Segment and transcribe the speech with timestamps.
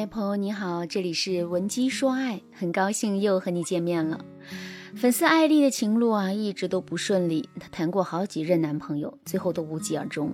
[0.00, 4.24] 嗨，朋友你好，这里是文姬说爱，很高兴又和你见面了。
[4.96, 10.32] 粉丝艾丽的情路啊，一直都不顺利，她谈过好几任男朋友，最后都无疾而终。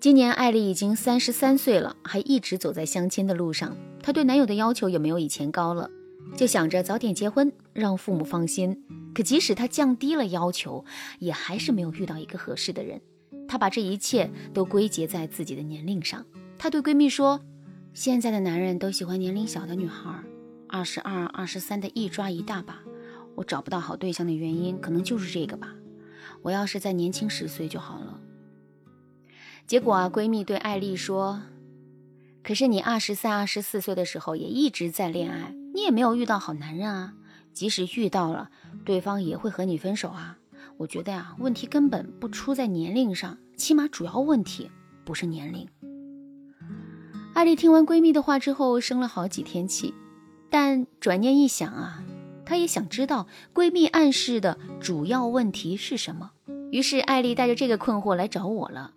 [0.00, 3.76] 今年艾丽已经三十三岁了，还一直走在相亲的路上。
[4.02, 5.88] 她对男友的要求也没有以前高了，
[6.36, 8.82] 就想着早点结婚，让父母放心。
[9.14, 10.84] 可即使她降低了要求，
[11.20, 13.00] 也还是没有遇到一个合适的人。
[13.46, 16.26] 她把这一切都归结在自己的年龄上。
[16.58, 17.40] 她对闺蜜说。
[17.94, 20.22] 现在的男人都喜欢年龄小的女孩，
[20.68, 22.78] 二十二、二十三的一抓一大把。
[23.34, 25.74] 我找不到好对象的原因，可能就是这个吧。
[26.42, 28.20] 我要是再年轻十岁就好了。
[29.66, 31.42] 结果啊，闺蜜对艾丽说
[32.42, 37.14] ：“可是你二十三、二十四岁的时候也一直在恋爱，你也没有遇到好男人啊。
[37.52, 38.50] 即使遇到了，
[38.84, 40.38] 对方也会和你分手啊。
[40.76, 44.70] 我觉得呀，问题根本不出在年龄上，起码主要问题
[45.04, 45.68] 不是年龄。”
[47.38, 49.94] 艾丽听完闺蜜的话之后，生了好几天气，
[50.50, 52.02] 但转念一想啊，
[52.44, 56.32] 她也想知道闺蜜暗示的主要问题是什么。
[56.72, 58.90] 于是，艾丽带着这个困惑来找我了。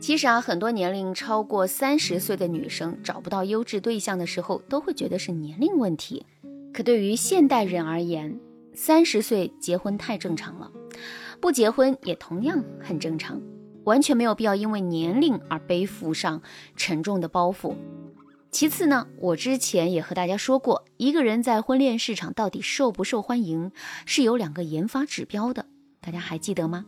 [0.00, 6.26] 其实啊，很多年龄超过三十岁的女生找不到优质对象的时候，都会觉得是年龄问题。
[6.74, 8.36] 可对于现代人而言，
[8.74, 10.68] 三十岁结婚太正常了，
[11.40, 13.40] 不结婚也同样很正常。
[13.84, 16.42] 完全没有必要因为年龄而背负上
[16.76, 17.74] 沉重的包袱。
[18.50, 23.70] 其次呢，我之前也和大家说过，一个人在婚恋市场到底受不受欢迎，
[24.06, 25.66] 是有两个研发指标的，
[26.00, 26.84] 大家还记得吗？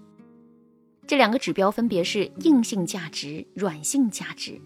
[1.07, 4.61] 这两个指标分别是硬性价值、软性价值。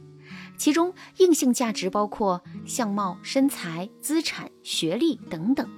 [0.56, 5.68] 其中，硬性价值包括相貌、身材、资产、学历等等，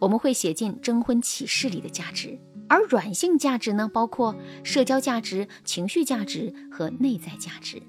[0.00, 2.38] 我们会写进征婚启事里的价值。
[2.68, 7.82] 而软性价值呢，包括社交价值、情绪价值和内在价值。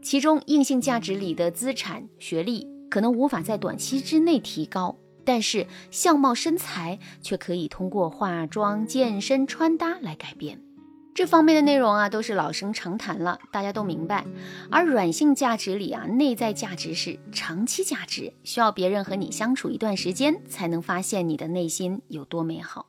[0.00, 10.62] 其中，硬性价值里的资产、学历可能无法在短期之内提高，但是相貌、身材却可以通过化妆、健身、穿搭来改变。
[11.12, 14.24] 这方面的内容啊，都是老生常谈了，大家都明白。
[14.70, 22.86] 而软性价值里啊，内在价值是长期价值，需要别人和你相处一段时间，才能发现你的内心有多美好。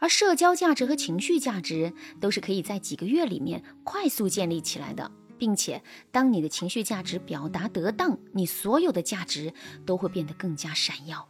[0.00, 9.54] 而社交价值和情绪价值都是可以在几个月里面快速建立起来的，并且当你的情绪价值表达得当，你所有的价值
[9.86, 11.28] 都会变得更加闪耀。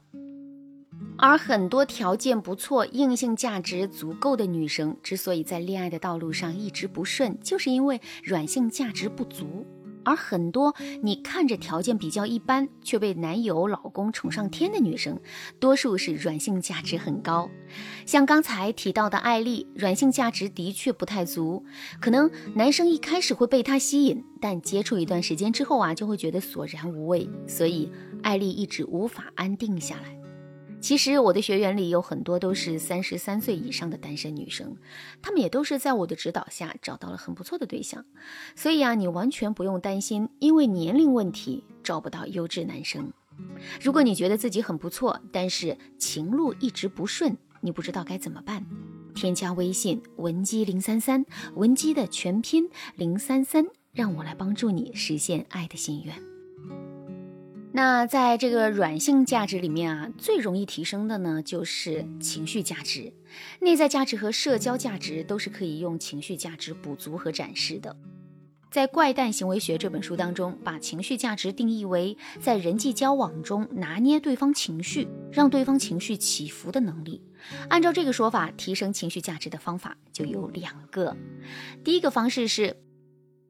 [1.19, 9.67] 而很多条件不错、硬性价值足够的女生，之所以在恋爱的道路上一直不顺，就是因为软性价值不足。
[10.05, 15.19] 而很多你看着条件比较一般，却被男友、老公宠上天的女生，
[15.59, 17.51] 多数是软性价值很高。
[18.05, 21.65] 像刚才提到的艾丽，软性价值的确不太足，
[22.01, 27.91] 可能男生一开始会被她吸引，但接触一段时间之后啊，就会觉得索然无味，所以
[28.23, 30.26] 艾丽一直无法安定下来。
[30.87, 34.77] 其实我的学员里有很多都是三十三岁以上的单身女生，
[35.21, 38.05] 她们也都是在我的指导下找到了很不错的对象，
[38.55, 43.13] 所以啊，你完全不用担心因为年龄问题找不到优质男生。
[43.83, 48.65] 如果你觉得自己很不错，但是情路一直不顺，你不知道该怎么办，
[49.13, 51.27] 添加微信文姬零三三，
[51.57, 56.15] 文姬的全拼零三三，让我来帮助你实现爱的心愿。
[57.77, 63.13] 那在这个软性价值里面啊，最容易提升的呢，就是情绪价值。
[63.61, 67.95] 内在价值和社交价值都是可以用情绪价值补足和展示的。
[68.71, 77.21] 在《怪诞行为学》这本书当中，把情绪价值定义为在人际交往中拿捏对方情绪，让对方情绪起伏的能力。
[77.69, 81.15] 按照这个说法，提升情绪价值的方法就有两个。
[81.85, 82.79] 第一个方式是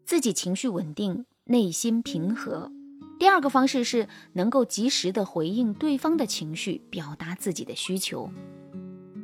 [0.04, 2.72] 自己情绪稳定，内心平和。
[3.18, 8.30] 第二个方式是能够及时的回应对方的情绪，表达自己的需求。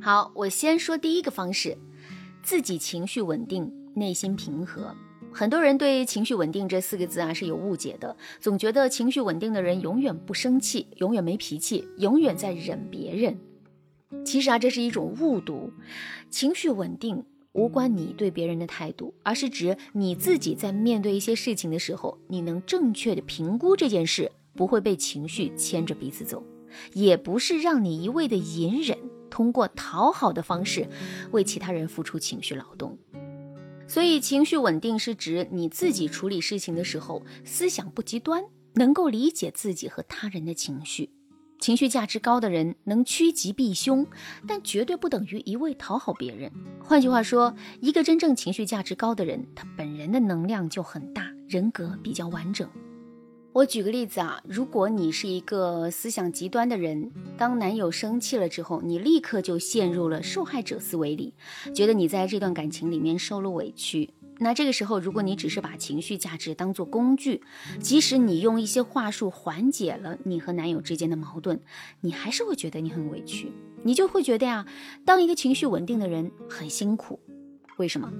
[0.00, 1.76] 好，我先说第一个方式，
[2.42, 4.94] 自己情绪稳定，内心平和。
[5.34, 13.38] 很多人对“情绪稳定”这四个字啊是有误解的，总觉得情绪稳定的人永远不生气，永远没脾气，永远在忍别人。
[14.26, 15.72] 其实啊，这是一种误读，
[16.28, 17.24] 情绪稳定。
[17.52, 26.42] 无关你对别人的态度，而是指你自己在面对一些事情的时候，你能正确的评估这件事，不会被情绪牵着鼻子走，
[26.94, 28.96] 也不是让你一味的隐忍，
[29.28, 30.88] 通过讨好的方式
[31.30, 32.98] 为其他人付出情绪劳动。
[33.86, 38.42] 所以，情绪稳定是指你自己处理事情的时候，思想不极端，
[38.76, 41.10] 能够理解自己和他人的情绪。
[41.62, 44.04] 情绪价值高的人能趋吉避凶，
[44.48, 46.50] 但绝对不等于一味讨好别人。
[46.82, 52.68] 换句话说，一个真正情绪价值高的人，他本人的能量就很大，人格比较完整。
[53.52, 61.32] 我举个例子啊，如果你是一个思想极端的人，当男友生气了之后，你立刻就陷入了受害者思维里，
[61.72, 64.10] 觉得你在这段感情里面受了委屈。
[64.42, 67.42] 那这个时候，如果你只是把情绪价值当做工具，
[67.80, 71.60] 即使你用一些话术缓解了你和男友之间的矛盾，
[72.00, 73.52] 你还是会觉得你很委屈，
[73.84, 74.66] 你就会觉得呀，
[75.04, 77.20] 当一个情绪稳定的人很辛苦。
[77.76, 78.12] 为什么？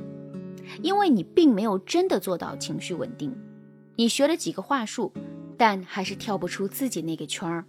[0.81, 3.37] 因为你并没有真的做到情绪稳定。
[3.97, 5.13] 你学了几个话术，
[5.59, 7.65] 但还是跳不出自己那个圈儿。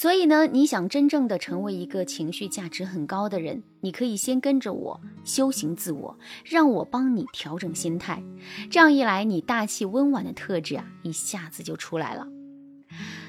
[0.00, 8.22] 所以呢，你想真正的成为一个情绪价值很高的人，你可以先跟着我修行自我，让我帮你调整心态。
[8.70, 12.28] 这样一来，你大气温婉的特质啊，一下子就出来了。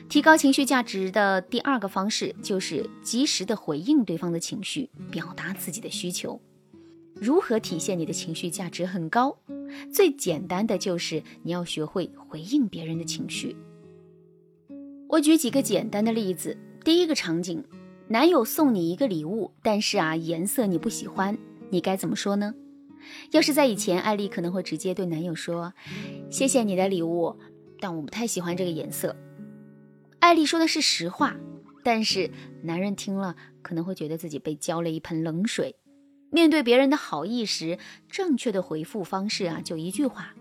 [0.10, 6.40] 提高情绪价值的第二个方式，就是及时的回应对方的情绪，表达自己的需求。
[7.16, 9.36] 如何体现你的情绪价值很高？
[9.92, 13.58] 最简单的就是你要学会回应别人的情绪。
[15.10, 16.56] 我举几个简单的例子。
[16.86, 17.64] 第一个场景，
[18.08, 21.36] 男友送你一个礼物，但是啊颜色你不喜欢，
[21.72, 22.54] 你该怎么说呢？
[23.32, 25.74] 要是在以前，艾丽可能会直接对男友说
[26.30, 27.36] ：“谢谢你的礼物，
[27.80, 29.16] 但我不太喜欢这个颜色。”
[30.22, 31.36] 艾丽说的是实话，
[31.84, 32.30] 但是
[32.62, 35.76] 男人听了可能会觉得自己被浇了一盆冷水。
[36.30, 40.36] 面对别人的好意时，正确的回复方式啊，就一句话：“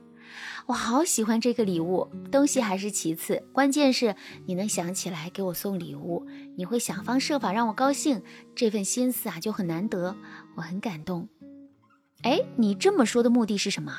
[0.69, 6.27] 我好喜欢这个礼物，东西还是其次，关键是你能想起来给我送礼物，
[6.57, 8.21] 你会想方设法让我高兴，
[8.55, 10.15] 这份心思啊就很难得，
[10.57, 11.27] 我很感动。”
[12.21, 13.95] 哎，你这么说的目的是什么？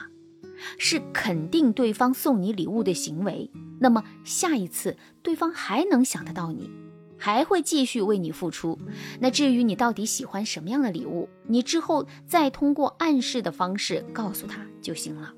[0.77, 3.49] 是肯定对方送你礼物的行为，
[3.79, 6.69] 那么下一次对方还能想得到你。
[7.17, 8.77] 还会继续为你付出。
[9.19, 15.33] 那至于你到底喜欢什么样的礼物，你之后再通过暗示的方式告诉他就行了。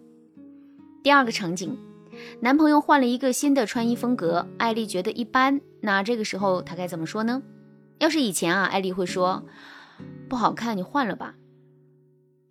[1.04, 1.80] 第二个场景，
[2.42, 5.60] 男朋友换了一个新的穿衣风格，艾丽觉得一般。
[5.82, 7.42] 那这个时候她该怎么说呢？
[7.98, 9.44] 要是以前啊，艾丽会说
[10.30, 11.34] 不好看，你换了吧。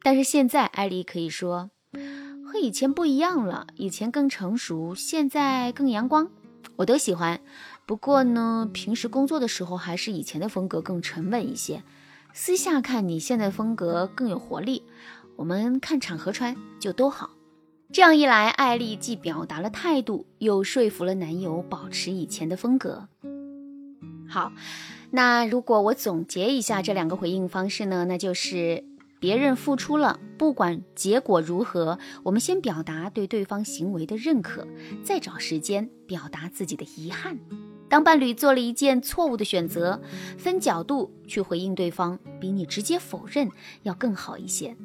[0.02, 1.70] 但是现在艾丽可以说
[2.44, 6.28] 和以前不一样了，以前更成熟，现在更阳光，
[6.74, 7.40] 我都喜欢。
[7.86, 11.84] 不过呢，平时工作的时候还是以前的风格更沉稳一些，
[12.32, 14.82] 私下看你现在风格更有活力。
[15.36, 17.30] 我们看场合穿就都好。
[17.92, 23.08] 这样一来，艾丽既表达了态度，又说服了男友保持以前的风格。
[24.28, 24.52] 好，
[25.10, 28.84] 那如果我总结一下这两个回应方式呢，那就是
[29.18, 34.68] 别人付出了，不管结果如何，我们先表达对对方行为的认可，
[35.02, 37.36] 再找时间表达自己的遗憾。
[37.88, 40.00] 当伴侣做了一件错误的选择，
[40.38, 43.50] 分角度去回应对方，比你直接否认
[43.82, 44.76] 要更好一些。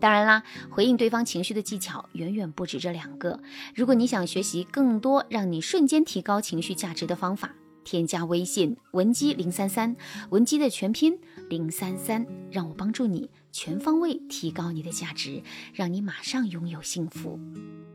[0.00, 3.38] 当然啦，回应对方情绪的技巧远远不止这两个。
[3.74, 7.50] 如果你想学习更多让你瞬间提高情绪价值的方法，
[7.84, 9.94] 添加微信文姬零三三，
[10.30, 11.18] 文姬的全拼
[11.48, 15.42] 零三三，让我帮助你全方位提高你的价值，
[15.74, 17.38] 让你马上拥有幸福。